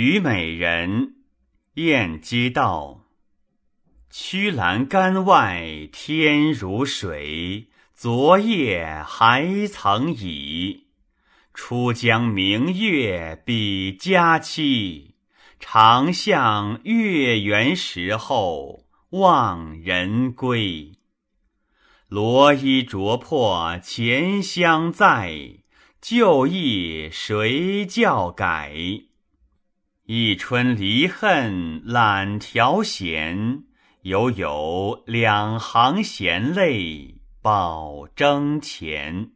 [0.00, 1.16] 虞美人，
[1.74, 3.06] 晏几道。
[4.08, 10.86] 曲栏杆外天如水，昨夜还曾倚。
[11.52, 15.16] 出江明月比佳期，
[15.58, 20.92] 长向月圆时候望人归。
[22.06, 25.56] 罗衣着破前香在，
[26.00, 29.07] 旧忆谁教改？
[30.10, 33.64] 一春离恨懒调弦，
[34.00, 39.32] 犹有两行闲泪报征前。